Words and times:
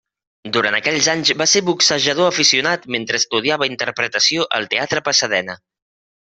Durant 0.53 0.77
aquells 0.77 1.09
anys 1.11 1.31
va 1.41 1.45
ser 1.51 1.61
boxejador 1.67 2.31
aficionat 2.31 2.89
mentre 2.97 3.21
estudiava 3.23 3.69
interpretació 3.75 4.49
al 4.61 4.69
Teatre 4.75 5.05
Pasadena. 5.11 5.61